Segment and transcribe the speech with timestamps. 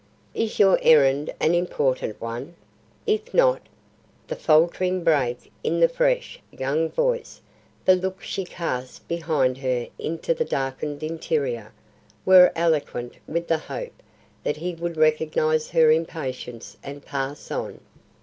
[0.33, 2.55] Is your errand an important one?
[3.05, 3.61] If not"
[4.29, 7.39] The faltering break in the fresh, young voice,
[7.85, 11.71] the look she cast behind her into the darkened interior,
[12.25, 14.01] were eloquent with the hope
[14.41, 17.79] that he would recognise her impatience and pass on.